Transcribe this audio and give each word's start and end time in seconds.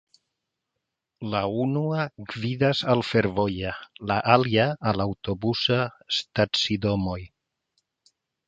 La 1.33 1.41
unua 1.65 2.05
gvidas 2.31 2.81
al 2.95 3.03
fervoja, 3.09 3.75
la 4.13 4.19
alia 4.37 4.67
al 4.93 5.05
aŭtobusa 5.09 5.81
stacidomoj. 6.21 7.21